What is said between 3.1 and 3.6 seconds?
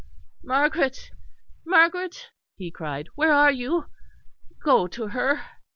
"Where are